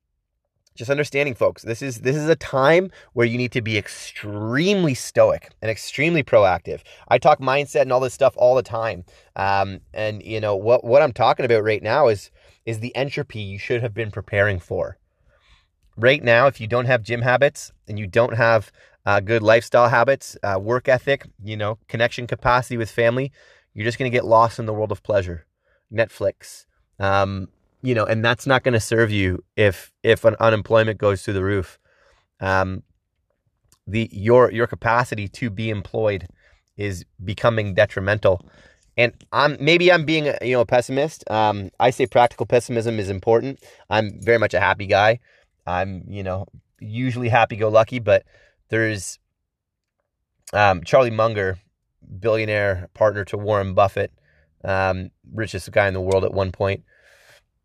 just 0.75 0.91
understanding 0.91 1.35
folks 1.35 1.63
this 1.63 1.83
is 1.83 2.01
this 2.01 2.17
is 2.17 2.29
a 2.29 2.37
time 2.37 2.91
where 3.13 3.27
you 3.27 3.37
need 3.37 3.53
to 3.53 3.63
be 3.63 3.77
extremely 3.77 4.95
stoic 4.95 5.51
and 5.61 5.71
extremely 5.71 6.23
proactive. 6.23 6.81
I 7.09 7.19
talk 7.19 7.41
mindset 7.41 7.83
and 7.83 7.93
all 7.93 8.01
this 8.01 8.15
stuff 8.15 8.35
all 8.37 8.55
the 8.55 8.63
time. 8.63 9.05
Um, 9.37 9.81
and 9.93 10.23
you 10.23 10.41
know 10.41 10.57
what 10.57 10.85
what 10.85 11.03
i'm 11.03 11.13
talking 11.13 11.45
about 11.45 11.65
right 11.65 11.83
now 11.83 12.09
is 12.09 12.31
is 12.65 12.81
the 12.81 12.95
entropy 12.95 13.41
you 13.41 13.59
should 13.59 13.83
have 13.83 13.95
been 13.95 14.11
preparing 14.11 14.59
for. 14.59 14.99
Right 15.97 16.23
now 16.23 16.47
if 16.47 16.61
you 16.61 16.67
don't 16.67 16.87
have 16.87 17.03
gym 17.03 17.23
habits 17.23 17.73
and 17.89 17.99
you 17.99 18.07
don't 18.07 18.35
have 18.35 18.73
uh, 19.05 19.21
good 19.21 19.43
lifestyle 19.43 19.89
habits 19.89 20.37
uh, 20.43 20.59
work 20.59 20.89
ethic 20.89 21.27
you 21.43 21.57
know 21.57 21.79
connection 21.89 22.27
capacity 22.27 22.77
with 22.77 22.91
family 22.91 23.33
you're 23.75 23.85
just 23.85 23.99
going 23.99 24.11
to 24.11 24.17
get 24.17 24.25
lost 24.25 24.59
in 24.59 24.67
the 24.67 24.73
world 24.73 24.93
of 24.93 25.03
pleasure. 25.03 25.47
Netflix 25.93 26.67
um, 26.99 27.49
you 27.83 27.95
know, 27.95 28.05
and 28.05 28.25
that's 28.25 28.47
not 28.47 28.63
going 28.63 28.75
to 28.75 28.81
serve 28.81 29.11
you 29.11 29.45
if 29.57 29.93
if 30.03 30.25
an 30.25 30.37
unemployment 30.41 30.99
goes 30.99 31.23
through 31.23 31.35
the 31.35 31.45
roof. 31.45 31.79
Um, 32.41 32.83
the 33.87 34.09
your 34.13 34.51
your 34.53 34.67
capacity 34.67 35.29
to 35.29 35.51
be 35.51 35.69
employed 35.69 36.29
is 36.77 37.05
becoming 37.23 37.75
detrimental. 37.75 38.47
And 38.97 39.13
I'm 39.33 39.57
maybe 39.61 39.91
I'm 39.91 40.05
being 40.05 40.27
you 40.43 40.53
know 40.53 40.61
a 40.61 40.67
pessimist. 40.67 41.29
Um, 41.31 41.71
I 41.81 41.91
say 41.91 42.07
practical 42.07 42.47
pessimism 42.47 42.99
is 42.99 43.11
important. 43.11 43.61
I'm 43.91 44.21
very 44.21 44.39
much 44.39 44.55
a 44.55 44.61
happy 44.61 44.87
guy. 44.87 45.19
I'm 45.67 46.05
you 46.09 46.23
know 46.23 46.47
usually 46.81 47.29
happy 47.29 47.57
go 47.57 47.69
lucky, 47.69 47.99
but 47.99 48.25
there's 48.69 49.19
um, 50.53 50.85
Charlie 50.85 51.11
Munger, 51.11 51.59
billionaire 52.21 52.89
partner 52.95 53.25
to 53.27 53.39
Warren 53.39 53.75
Buffett, 53.75 54.13
um, 54.65 55.11
richest 55.33 55.71
guy 55.73 55.89
in 55.89 55.95
the 55.95 56.01
world 56.01 56.25
at 56.25 56.35
one 56.35 56.53
point. 56.53 56.85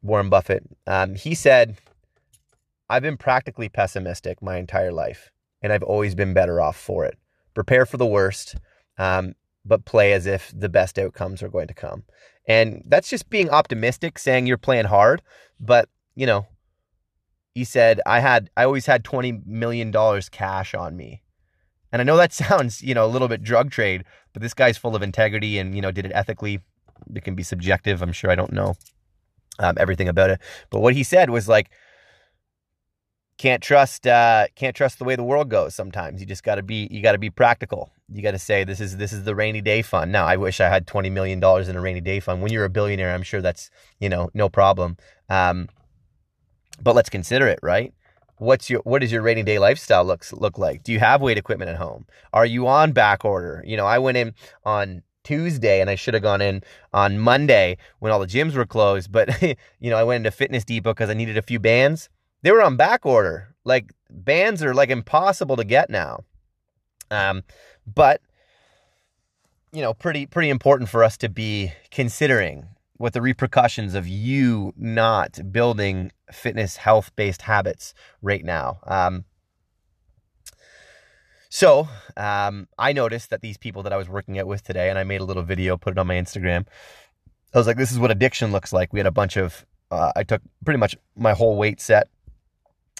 Warren 0.02 0.30
Buffett. 0.30 0.64
Um, 0.86 1.16
he 1.16 1.36
said, 1.36 1.78
I've 2.90 3.04
been 3.04 3.18
practically 3.18 3.70
pessimistic 3.70 4.42
my 4.42 4.58
entire 4.58 4.92
life, 4.92 5.32
and 5.62 5.74
I've 5.74 5.84
always 5.84 6.16
been 6.16 6.34
better 6.34 6.62
off 6.62 6.78
for 6.78 7.06
it. 7.06 7.18
Prepare 7.54 7.86
for 7.86 7.98
the 7.98 8.06
worst, 8.06 8.56
um, 8.98 9.34
but 9.66 9.86
play 9.86 10.14
as 10.14 10.26
if 10.26 10.54
the 10.56 10.70
best 10.70 10.98
outcomes 10.98 11.44
are 11.44 11.50
going 11.50 11.68
to 11.68 11.74
come. 11.74 12.04
And 12.48 12.84
that's 12.88 13.10
just 13.10 13.30
being 13.30 13.50
optimistic, 13.50 14.18
saying 14.18 14.48
you're 14.48 14.58
playing 14.58 14.86
hard. 14.86 15.22
But, 15.60 15.90
you 16.16 16.26
know, 16.26 16.48
he 17.54 17.66
said, 17.66 18.00
I 18.06 18.22
had, 18.22 18.50
I 18.56 18.64
always 18.64 18.86
had 18.86 19.04
$20 19.04 19.46
million 19.46 19.92
cash 20.32 20.74
on 20.74 20.96
me. 20.96 21.24
And 21.92 22.02
I 22.02 22.06
know 22.06 22.16
that 22.16 22.32
sounds, 22.42 22.82
you 22.82 22.94
know, 22.94 23.06
a 23.06 23.10
little 23.10 23.28
bit 23.28 23.44
drug 23.44 23.72
trade, 23.72 24.06
but 24.32 24.42
this 24.42 24.54
guy's 24.54 24.78
full 24.78 24.96
of 24.96 25.02
integrity 25.02 25.58
and, 25.58 25.76
you 25.76 25.82
know, 25.82 25.92
did 25.92 26.06
it 26.06 26.12
ethically. 26.16 26.62
It 27.14 27.24
can 27.26 27.36
be 27.36 27.44
subjective. 27.44 28.02
I'm 28.02 28.14
sure 28.14 28.32
I 28.32 28.36
don't 28.36 28.54
know 28.54 28.76
um, 29.60 29.76
everything 29.80 30.08
about 30.08 30.30
it. 30.30 30.40
But 30.70 30.80
what 30.80 30.94
he 30.94 31.04
said 31.04 31.30
was 31.30 31.48
like, 31.48 31.70
can't 33.38 33.62
trust 33.62 34.08
uh, 34.08 34.48
can't 34.56 34.76
trust 34.76 34.98
the 34.98 35.06
way 35.06 35.16
the 35.16 35.24
world 35.24 35.50
goes 35.50 35.76
sometimes. 35.76 36.20
You 36.20 36.26
just 36.26 36.44
got 36.44 36.56
to 36.56 36.64
be 36.64 36.88
you 36.92 37.02
got 37.02 37.12
to 37.12 37.18
be 37.18 37.30
practical. 37.30 37.92
You 38.12 38.22
got 38.24 38.32
to 38.32 38.40
say 38.40 38.64
this 38.64 38.80
is 38.80 38.98
this 38.98 39.14
is 39.14 39.24
the 39.24 39.36
rainy 39.36 39.62
day 39.62 39.82
fund. 39.82 40.12
Now 40.12 40.26
i 40.26 40.36
wish 40.36 40.60
i 40.60 40.70
had 40.70 40.88
20 40.88 41.10
million 41.10 41.40
dollars 41.40 41.70
in 41.70 41.76
a 41.76 41.82
rainy 41.82 42.02
day 42.02 42.20
fund. 42.20 42.42
When 42.42 42.52
you're 42.52 42.66
a 42.66 42.70
billionaire 42.70 43.14
i'm 43.14 43.24
sure 43.24 43.42
that's 43.42 43.70
you 44.00 44.10
know 44.10 44.30
no 44.34 44.50
problem. 44.50 44.98
Um, 45.30 45.70
but 46.82 46.96
let's 46.96 47.10
consider 47.10 47.48
it 47.48 47.60
right? 47.62 47.94
What's 48.38 48.70
your 48.70 48.82
what 48.82 49.02
does 49.02 49.12
your 49.12 49.22
rainy 49.22 49.44
day 49.44 49.60
lifestyle 49.60 50.04
looks 50.04 50.34
look 50.34 50.58
like? 50.58 50.84
Do 50.84 50.92
you 50.92 51.00
have 51.00 51.22
weight 51.22 51.38
equipment 51.38 51.70
at 51.70 51.78
home? 51.78 52.06
Are 52.34 52.46
you 52.46 52.68
on 52.68 52.92
back 52.92 53.24
order? 53.24 53.64
You 53.68 53.78
know 53.78 53.86
i 53.86 54.00
went 54.00 54.18
in 54.18 54.34
on 54.66 55.04
Tuesday 55.28 55.82
and 55.82 55.90
I 55.90 55.96
should 55.96 56.14
have 56.14 56.24
gone 56.24 56.42
in 56.42 56.64
on 56.94 57.20
Monday 57.20 57.78
when 58.00 58.12
all 58.12 58.20
the 58.20 58.28
gyms 58.28 58.54
were 58.54 58.66
closed. 58.66 59.12
But, 59.12 59.42
you 59.80 59.90
know, 59.90 59.98
I 59.98 60.04
went 60.04 60.26
into 60.26 60.32
Fitness 60.32 60.64
Depot 60.64 60.94
because 60.94 61.10
I 61.10 61.14
needed 61.14 61.38
a 61.38 61.42
few 61.42 61.60
bands. 61.60 62.10
They 62.44 62.52
were 62.52 62.62
on 62.62 62.78
back 62.78 63.06
order. 63.06 63.54
Like 63.66 63.92
bands 64.10 64.64
are 64.64 64.74
like 64.74 64.90
impossible 64.90 65.58
to 65.58 65.64
get 65.64 65.90
now. 65.90 66.22
Um, 67.12 67.44
but 67.86 68.22
you 69.74 69.82
know, 69.82 69.94
pretty 69.94 70.26
pretty 70.26 70.50
important 70.50 70.90
for 70.90 71.04
us 71.04 71.18
to 71.18 71.30
be 71.30 71.74
considering 71.92 72.68
what 72.96 73.14
the 73.14 73.22
repercussions 73.22 73.94
of 73.94 74.08
you 74.08 74.74
not 74.78 75.40
building 75.52 76.12
fitness 76.32 76.78
health 76.78 77.12
based 77.16 77.44
habits 77.44 77.94
right 78.22 78.44
now. 78.44 78.80
Um, 78.88 79.26
so 81.50 81.88
um, 82.16 82.68
I 82.78 82.94
noticed 82.94 83.30
that 83.30 83.42
these 83.42 83.58
people 83.58 83.84
that 83.84 83.94
I 83.94 83.98
was 83.98 84.10
working 84.10 84.40
out 84.40 84.48
with 84.48 84.64
today, 84.64 84.90
and 84.90 85.00
I 85.00 85.04
made 85.04 85.22
a 85.22 85.26
little 85.26 85.44
video, 85.44 85.78
put 85.78 85.94
it 85.94 86.00
on 86.00 86.08
my 86.08 86.16
Instagram. 86.16 86.66
I 87.54 87.58
was 87.58 87.68
like, 87.68 87.78
this 87.78 87.92
is 87.92 88.00
what 88.00 88.12
addiction 88.12 88.52
looks 88.52 88.74
like. 88.74 88.94
We 88.94 89.00
had 89.00 89.08
a 89.08 89.12
bunch 89.12 89.38
of, 89.38 89.66
uh, 89.90 90.12
I 90.16 90.24
took 90.24 90.42
pretty 90.66 90.80
much 90.80 90.96
my 91.16 91.34
whole 91.34 91.58
weight 91.58 91.80
set, 91.80 92.10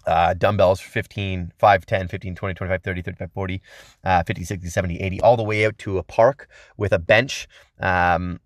uh, 0.06 0.34
dumbbells 0.34 0.80
15, 0.80 1.52
5, 1.58 1.86
10, 1.86 2.08
15, 2.08 2.36
20, 2.36 2.54
25, 2.54 2.84
30, 2.84 3.02
35, 3.02 3.32
40, 3.34 3.62
uh, 4.06 4.24
50, 4.24 4.44
60, 4.44 4.68
70, 4.70 5.00
80, 5.02 5.22
all 5.22 5.36
the 5.36 5.44
way 5.44 5.66
out 5.66 5.78
to 5.80 5.98
a 5.98 6.04
park 6.04 6.48
with 6.78 6.94
a 6.94 7.00
bench, 7.00 7.48
um, 7.82 8.40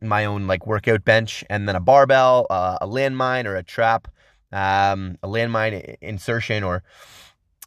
my 0.00 0.24
own 0.24 0.46
like 0.46 0.66
workout 0.66 1.04
bench, 1.04 1.44
and 1.50 1.68
then 1.68 1.76
a 1.76 1.80
barbell, 1.80 2.46
uh, 2.48 2.78
a 2.80 2.86
landmine 2.86 3.44
or 3.44 3.56
a 3.56 3.62
trap, 3.62 4.08
um, 4.52 5.18
a 5.22 5.28
landmine 5.28 5.96
insertion 6.00 6.62
or 6.64 6.82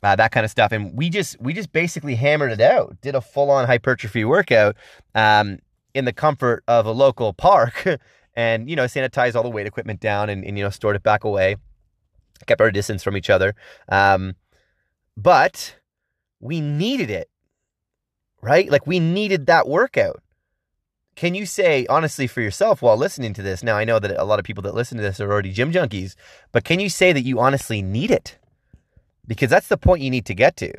uh, 0.04 0.16
that 0.16 0.32
kind 0.32 0.44
of 0.44 0.52
stuff. 0.52 0.72
And 0.72 0.96
we 0.98 1.10
just 1.10 1.40
we 1.42 1.54
just 1.54 1.72
basically 1.72 2.16
hammered 2.16 2.52
it 2.52 2.62
out, 2.62 3.00
did 3.02 3.16
a 3.16 3.22
full 3.22 3.52
on 3.52 3.66
hypertrophy 3.66 4.24
workout 4.24 4.76
um, 5.16 5.60
in 5.94 6.06
the 6.06 6.14
comfort 6.14 6.64
of 6.68 6.86
a 6.86 6.92
local 6.92 7.34
park, 7.34 7.86
and 8.36 8.70
you 8.70 8.76
know 8.76 8.86
sanitized 8.86 9.36
all 9.36 9.44
the 9.44 9.50
weight 9.50 9.68
equipment 9.68 10.00
down 10.00 10.30
and, 10.30 10.44
and 10.44 10.58
you 10.58 10.64
know 10.64 10.70
stored 10.70 10.96
it 10.96 11.04
back 11.04 11.24
away, 11.24 11.58
kept 12.46 12.62
our 12.62 12.72
distance 12.72 13.04
from 13.04 13.18
each 13.18 13.30
other. 13.30 13.56
Um, 13.90 14.36
but 15.18 15.76
we 16.40 16.62
needed 16.62 17.10
it, 17.10 17.30
right? 18.42 18.70
Like 18.70 18.88
we 18.88 19.00
needed 19.00 19.48
that 19.48 19.68
workout. 19.68 20.22
Can 21.16 21.36
you 21.36 21.46
say 21.46 21.86
honestly 21.88 22.28
for 22.28 22.40
yourself 22.40 22.82
while 22.82 22.96
listening 22.96 23.34
to 23.34 23.42
this? 23.42 23.62
Now 23.62 23.76
I 23.76 23.84
know 23.84 24.00
that 24.00 24.12
a 24.18 24.24
lot 24.24 24.40
of 24.40 24.46
people 24.46 24.62
that 24.64 24.74
listen 24.74 24.96
to 24.98 25.04
this 25.04 25.20
are 25.20 25.30
already 25.30 25.52
gym 25.52 25.74
junkies, 25.74 26.16
but 26.54 26.64
can 26.64 26.80
you 26.80 26.88
say 26.88 27.12
that 27.12 27.24
you 27.24 27.42
honestly 27.42 27.82
need 27.82 28.10
it? 28.10 28.38
Because 29.30 29.50
that's 29.50 29.68
the 29.68 29.78
point 29.78 30.02
you 30.02 30.10
need 30.10 30.26
to 30.26 30.34
get 30.34 30.58
to. 30.58 30.74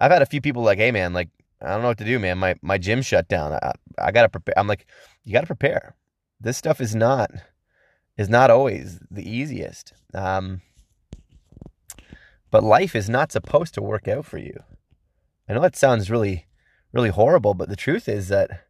I've 0.00 0.10
had 0.10 0.22
a 0.22 0.26
few 0.26 0.40
people 0.40 0.62
like, 0.62 0.78
hey 0.78 0.90
man, 0.90 1.12
like 1.12 1.28
I 1.60 1.68
don't 1.68 1.82
know 1.82 1.88
what 1.88 1.98
to 1.98 2.04
do, 2.04 2.18
man. 2.18 2.38
My 2.38 2.56
my 2.62 2.78
gym 2.78 3.02
shut 3.02 3.28
down. 3.28 3.52
I, 3.52 3.72
I 3.98 4.10
gotta 4.10 4.30
prepare. 4.30 4.58
I'm 4.58 4.66
like, 4.66 4.86
you 5.22 5.32
gotta 5.32 5.46
prepare. 5.46 5.94
This 6.40 6.56
stuff 6.56 6.80
is 6.80 6.94
not 6.94 7.30
is 8.16 8.28
not 8.28 8.50
always 8.50 8.98
the 9.10 9.28
easiest. 9.28 9.92
Um, 10.14 10.62
but 12.50 12.64
life 12.64 12.96
is 12.96 13.08
not 13.08 13.30
supposed 13.30 13.74
to 13.74 13.82
work 13.82 14.08
out 14.08 14.24
for 14.24 14.38
you. 14.38 14.58
I 15.48 15.52
know 15.52 15.60
that 15.60 15.76
sounds 15.76 16.10
really, 16.10 16.46
really 16.92 17.10
horrible, 17.10 17.54
but 17.54 17.68
the 17.68 17.76
truth 17.76 18.08
is 18.08 18.28
that 18.28 18.66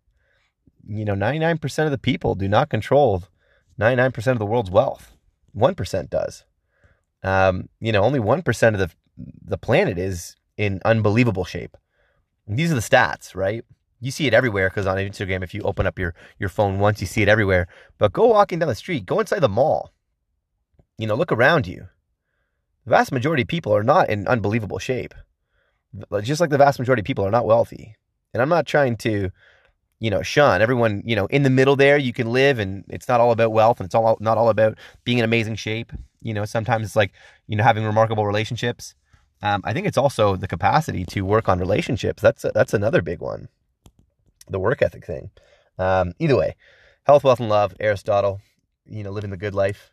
you 0.84 1.04
know 1.04 1.14
99% 1.14 1.84
of 1.84 1.90
the 1.92 1.98
people 1.98 2.34
do 2.34 2.48
not 2.48 2.70
control 2.70 3.22
99% 3.80 4.26
of 4.32 4.38
the 4.38 4.46
world's 4.46 4.70
wealth. 4.70 5.16
1% 5.56 6.10
does. 6.10 6.44
Um, 7.22 7.68
you 7.80 7.92
know, 7.92 8.02
only 8.02 8.20
1% 8.20 8.68
of 8.68 8.78
the 8.78 8.90
the 9.16 9.58
planet 9.58 9.98
is 9.98 10.36
in 10.56 10.80
unbelievable 10.84 11.44
shape. 11.44 11.76
These 12.46 12.72
are 12.72 12.76
the 12.76 12.80
stats, 12.80 13.34
right? 13.34 13.64
You 14.00 14.10
see 14.10 14.26
it 14.26 14.34
everywhere 14.34 14.68
because 14.68 14.86
on 14.86 14.96
Instagram, 14.96 15.44
if 15.44 15.54
you 15.54 15.62
open 15.62 15.86
up 15.86 15.98
your, 15.98 16.14
your 16.38 16.48
phone 16.48 16.80
once, 16.80 17.00
you 17.00 17.06
see 17.06 17.22
it 17.22 17.28
everywhere. 17.28 17.68
But 17.98 18.12
go 18.12 18.26
walking 18.26 18.58
down 18.58 18.68
the 18.68 18.74
street, 18.74 19.06
go 19.06 19.20
inside 19.20 19.40
the 19.40 19.48
mall. 19.48 19.92
You 20.98 21.06
know, 21.06 21.14
look 21.14 21.32
around 21.32 21.66
you. 21.66 21.88
The 22.84 22.90
vast 22.90 23.12
majority 23.12 23.42
of 23.42 23.48
people 23.48 23.74
are 23.74 23.84
not 23.84 24.10
in 24.10 24.26
unbelievable 24.26 24.80
shape. 24.80 25.14
Just 26.22 26.40
like 26.40 26.50
the 26.50 26.58
vast 26.58 26.78
majority 26.78 27.00
of 27.00 27.06
people 27.06 27.24
are 27.24 27.30
not 27.30 27.46
wealthy. 27.46 27.94
And 28.32 28.42
I'm 28.42 28.48
not 28.48 28.66
trying 28.66 28.96
to, 28.98 29.30
you 30.00 30.10
know, 30.10 30.22
shun 30.22 30.62
everyone, 30.62 31.02
you 31.04 31.14
know, 31.14 31.26
in 31.26 31.44
the 31.44 31.50
middle 31.50 31.76
there, 31.76 31.96
you 31.96 32.12
can 32.12 32.32
live 32.32 32.58
and 32.58 32.84
it's 32.88 33.08
not 33.08 33.20
all 33.20 33.30
about 33.30 33.52
wealth 33.52 33.78
and 33.78 33.86
it's 33.86 33.94
all 33.94 34.16
not 34.20 34.36
all 34.36 34.48
about 34.48 34.78
being 35.04 35.18
in 35.18 35.24
amazing 35.24 35.54
shape. 35.54 35.92
You 36.22 36.34
know, 36.34 36.44
sometimes 36.44 36.86
it's 36.86 36.96
like, 36.96 37.12
you 37.46 37.56
know, 37.56 37.62
having 37.62 37.84
remarkable 37.84 38.26
relationships. 38.26 38.94
Um, 39.42 39.60
I 39.64 39.72
think 39.72 39.86
it's 39.86 39.98
also 39.98 40.36
the 40.36 40.48
capacity 40.48 41.04
to 41.06 41.22
work 41.22 41.48
on 41.48 41.58
relationships. 41.58 42.22
That's 42.22 42.44
a, 42.44 42.52
that's 42.54 42.74
another 42.74 43.02
big 43.02 43.20
one, 43.20 43.48
the 44.48 44.60
work 44.60 44.82
ethic 44.82 45.04
thing. 45.04 45.30
Um, 45.78 46.12
either 46.18 46.36
way, 46.36 46.54
health, 47.04 47.24
wealth, 47.24 47.40
and 47.40 47.48
love. 47.48 47.74
Aristotle, 47.80 48.40
you 48.86 49.02
know, 49.02 49.10
living 49.10 49.30
the 49.30 49.36
good 49.36 49.54
life. 49.54 49.92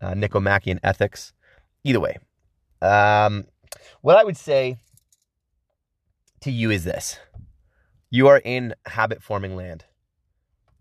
Uh, 0.00 0.14
Nicomachean 0.14 0.80
ethics. 0.82 1.32
Either 1.84 2.00
way, 2.00 2.18
um, 2.82 3.44
what 4.00 4.16
I 4.16 4.24
would 4.24 4.36
say 4.36 4.78
to 6.40 6.50
you 6.50 6.70
is 6.70 6.84
this: 6.84 7.18
you 8.10 8.28
are 8.28 8.40
in 8.44 8.74
habit 8.86 9.22
forming 9.22 9.56
land, 9.56 9.84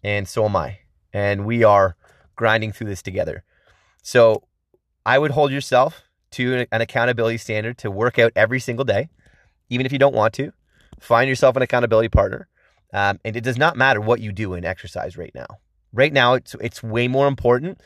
and 0.03 0.27
so 0.27 0.45
am 0.45 0.55
I, 0.55 0.79
and 1.13 1.45
we 1.45 1.63
are 1.63 1.95
grinding 2.35 2.71
through 2.71 2.87
this 2.87 3.01
together. 3.01 3.43
So 4.01 4.43
I 5.05 5.19
would 5.19 5.31
hold 5.31 5.51
yourself 5.51 6.04
to 6.35 6.65
an 6.69 6.81
accountability 6.81 7.37
standard 7.37 7.77
to 7.77 7.89
work 7.89 8.19
out 8.19 8.33
every 8.35 8.59
single 8.59 8.83
day, 8.83 9.07
even 9.69 9.85
if 9.85 9.93
you 9.93 9.99
don't 9.99 10.13
want 10.13 10.33
to. 10.33 10.51
Find 10.99 11.29
yourself 11.29 11.55
an 11.55 11.61
accountability 11.61 12.09
partner. 12.09 12.49
Um, 12.93 13.19
and 13.23 13.37
it 13.37 13.43
does 13.43 13.57
not 13.57 13.77
matter 13.77 14.01
what 14.01 14.19
you 14.19 14.31
do 14.33 14.53
in 14.53 14.65
exercise 14.65 15.17
right 15.17 15.31
now. 15.33 15.47
Right 15.93 16.11
now, 16.11 16.33
it's, 16.33 16.53
it's 16.59 16.83
way 16.83 17.07
more 17.07 17.27
important 17.27 17.79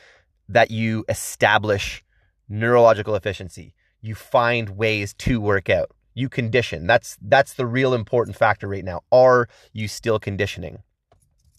that 0.48 0.72
you 0.72 1.06
establish 1.10 2.04
neurological 2.48 3.16
efficiency. 3.16 3.76
You 4.02 4.16
find 4.16 4.70
ways 4.72 5.14
to 5.20 5.40
work 5.40 5.70
out. 5.70 5.92
You 6.16 6.28
condition. 6.28 6.88
That's 6.88 7.18
that's 7.22 7.54
the 7.54 7.68
real 7.68 7.94
important 7.94 8.36
factor 8.36 8.68
right 8.68 8.84
now. 8.84 9.02
Are 9.12 9.48
you 9.74 9.88
still 9.88 10.20
conditioning? 10.20 10.80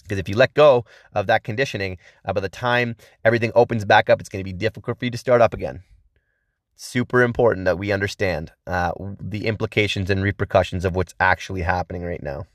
Because 0.02 0.18
if 0.18 0.28
you 0.28 0.36
let 0.36 0.54
go 0.54 0.84
of 1.12 1.28
that 1.28 1.44
conditioning, 1.44 1.98
uh, 2.24 2.32
by 2.32 2.40
the 2.40 2.48
time 2.48 2.96
everything 3.24 3.52
opens 3.54 3.84
back 3.84 4.10
up, 4.10 4.20
it's 4.20 4.28
going 4.28 4.44
to 4.44 4.52
be 4.52 4.52
difficult 4.52 4.98
for 4.98 5.04
you 5.04 5.10
to 5.12 5.18
start 5.18 5.40
up 5.40 5.54
again 5.54 5.82
super 6.80 7.22
important 7.22 7.66
that 7.66 7.78
we 7.78 7.92
understand 7.92 8.52
uh, 8.66 8.92
the 9.20 9.46
implications 9.46 10.08
and 10.08 10.22
repercussions 10.22 10.84
of 10.84 10.96
what's 10.96 11.14
actually 11.20 11.62
happening 11.62 12.02
right 12.02 12.22
now. 12.22 12.46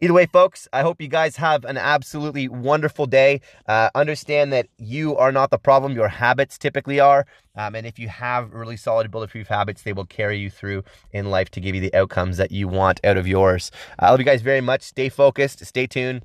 Either 0.00 0.14
way, 0.14 0.24
folks, 0.24 0.66
I 0.72 0.80
hope 0.80 1.02
you 1.02 1.08
guys 1.08 1.36
have 1.36 1.66
an 1.66 1.76
absolutely 1.76 2.48
wonderful 2.48 3.04
day. 3.04 3.42
Uh, 3.66 3.90
understand 3.94 4.50
that 4.54 4.66
you 4.78 5.14
are 5.16 5.30
not 5.30 5.50
the 5.50 5.58
problem, 5.58 5.92
your 5.92 6.08
habits 6.08 6.56
typically 6.56 6.98
are. 6.98 7.26
Um, 7.54 7.74
and 7.74 7.86
if 7.86 7.98
you 7.98 8.08
have 8.08 8.54
really 8.54 8.78
solid 8.78 9.10
bulletproof 9.10 9.48
habits, 9.48 9.82
they 9.82 9.92
will 9.92 10.06
carry 10.06 10.38
you 10.38 10.48
through 10.48 10.84
in 11.12 11.30
life 11.30 11.50
to 11.50 11.60
give 11.60 11.74
you 11.74 11.82
the 11.82 11.94
outcomes 11.94 12.38
that 12.38 12.50
you 12.50 12.68
want 12.68 13.00
out 13.04 13.18
of 13.18 13.28
yours. 13.28 13.70
I 13.98 14.10
love 14.10 14.20
you 14.20 14.24
guys 14.24 14.40
very 14.40 14.62
much. 14.62 14.80
Stay 14.82 15.10
focused, 15.10 15.64
stay 15.66 15.86
tuned. 15.86 16.22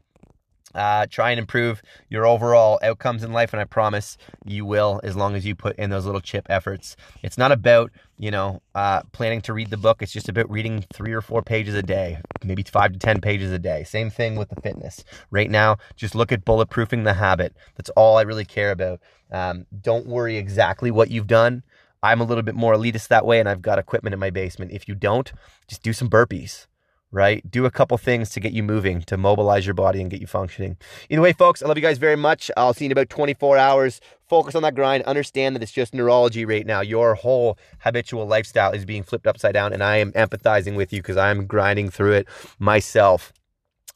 Uh, 0.74 1.06
try 1.10 1.32
and 1.32 1.40
improve 1.40 1.82
your 2.10 2.26
overall 2.26 2.80
outcomes 2.82 3.24
in 3.24 3.32
life, 3.32 3.54
and 3.54 3.62
I 3.62 3.66
promise 3.66 4.18
you 4.46 4.66
will 4.66 5.00
as 5.04 5.16
long 5.16 5.36
as 5.36 5.46
you 5.46 5.56
put 5.56 5.76
in 5.78 5.90
those 5.90 6.06
little 6.06 6.22
chip 6.22 6.48
efforts. 6.50 6.96
It's 7.22 7.38
not 7.38 7.52
about, 7.52 7.92
you 8.18 8.32
know, 8.32 8.62
uh, 8.74 9.04
planning 9.12 9.42
to 9.42 9.54
read 9.54 9.70
the 9.70 9.78
book. 9.78 10.02
It's 10.02 10.12
just 10.12 10.30
about 10.30 10.50
reading 10.50 10.86
three 10.94 11.14
or 11.14 11.22
four 11.22 11.42
pages 11.42 11.76
a 11.76 11.84
day, 11.84 12.20
maybe 12.44 12.64
five 12.64 12.94
to 12.94 13.00
10 13.00 13.22
pages 13.22 13.52
a 13.52 13.60
day. 13.60 13.84
Same 13.84 14.10
thing 14.10 14.36
with 14.36 14.50
the 14.50 14.62
fitness. 14.62 15.04
Right 15.30 15.50
now, 15.50 15.78
just 15.96 16.16
look 16.16 16.32
at 16.32 16.46
bulletproofing 16.46 17.04
the 17.04 17.14
habit. 17.14 17.56
That's 17.76 17.92
all 17.92 18.18
I 18.18 18.24
really 18.24 18.46
care 18.46 18.72
about. 18.72 19.00
Um, 19.32 19.66
don't 19.82 20.08
worry 20.08 20.38
exactly 20.38 20.92
what 20.92 21.10
you've 21.12 21.28
done. 21.28 21.64
I'm 22.02 22.20
a 22.20 22.26
little 22.26 22.44
bit 22.44 22.56
more 22.56 22.76
elitist 22.76 23.08
that 23.08 23.26
way, 23.26 23.40
and 23.40 23.48
I've 23.48 23.62
got 23.62 23.80
equipment 23.80 24.14
in 24.14 24.20
my 24.20 24.30
basement. 24.30 24.72
If 24.72 24.88
you 24.88 24.96
don't, 24.96 25.32
just 25.68 25.84
do 25.84 25.94
some 25.94 26.10
burpees 26.10 26.68
right? 27.14 27.50
Do 27.50 27.66
a 27.66 27.72
couple 27.72 27.98
things 27.98 28.32
to 28.32 28.40
get 28.40 28.52
you 28.52 28.64
moving, 28.64 29.04
to 29.04 29.16
mobilize 29.16 29.66
your 29.66 29.76
body 29.76 30.02
and 30.02 30.10
get 30.10 30.20
you 30.20 30.28
functioning. 30.28 30.78
Either 31.10 31.22
way, 31.22 31.32
folks, 31.32 31.62
I 31.62 31.68
love 31.68 31.78
you 31.78 31.84
guys 31.84 32.00
very 32.00 32.18
much. 32.18 32.50
I'll 32.58 32.74
see 32.74 32.86
you 32.86 32.88
in 32.88 32.92
about 32.92 33.10
24 33.10 33.58
hours. 33.58 34.02
Focus 34.28 34.56
on 34.56 34.64
that 34.64 34.74
grind. 34.74 35.04
Understand 35.04 35.56
that 35.56 35.62
it's 35.62 35.72
just 35.72 35.94
neurology 35.94 36.44
right 36.44 36.66
now. 36.66 36.82
Your 36.82 37.14
whole 37.14 37.58
habitual 37.80 38.26
lifestyle 38.26 38.72
is 38.72 38.84
being 38.84 39.04
flipped 39.04 39.28
upside 39.28 39.54
down, 39.54 39.74
and 39.74 39.84
I 39.84 39.98
am 39.98 40.12
empathizing 40.14 40.76
with 40.76 40.92
you 40.92 41.02
because 41.02 41.16
I'm 41.16 41.46
grinding 41.46 41.92
through 41.92 42.14
it 42.14 42.28
myself. 42.58 43.32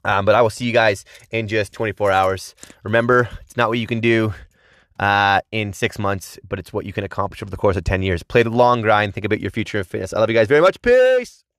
Um, 0.05 0.23
but 0.23 0.35
I 0.35 0.41
will 0.41 0.51
see 0.51 0.65
you 0.65 0.71
guys 0.71 1.03
in 1.31 1.47
just 1.47 1.73
24 1.73 2.11
hours. 2.11 2.53
Remember, 2.83 3.27
it's 3.41 3.57
not 3.57 3.67
what 3.67 3.79
you 3.79 3.87
can 3.87 3.99
do 3.99 4.33
uh, 4.99 5.41
in 5.51 5.73
six 5.73 5.97
months, 5.97 6.37
but 6.47 6.59
it's 6.59 6.71
what 6.71 6.85
you 6.85 6.93
can 6.93 7.03
accomplish 7.03 7.41
over 7.41 7.49
the 7.49 7.57
course 7.57 7.75
of 7.75 7.83
10 7.83 8.03
years. 8.03 8.21
Play 8.21 8.43
the 8.43 8.51
long 8.51 8.83
grind. 8.83 9.15
Think 9.15 9.25
about 9.25 9.39
your 9.39 9.51
future 9.51 9.79
in 9.79 9.83
fitness. 9.85 10.13
I 10.13 10.19
love 10.19 10.29
you 10.29 10.35
guys 10.35 10.47
very 10.47 10.61
much. 10.61 10.79
Peace. 10.83 11.43